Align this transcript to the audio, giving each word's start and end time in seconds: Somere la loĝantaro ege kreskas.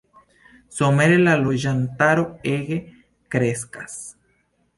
Somere 0.77 1.19
la 1.27 1.35
loĝantaro 1.41 2.25
ege 2.55 2.79
kreskas. 3.37 4.01